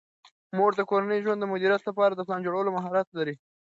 مور 0.57 0.71
د 0.75 0.81
کورني 0.89 1.17
ژوند 1.23 1.39
د 1.41 1.45
مدیریت 1.53 1.81
لپاره 1.89 2.13
د 2.15 2.21
پلان 2.27 2.41
جوړولو 2.45 2.75
مهارت 2.77 3.07
لري. 3.17 3.35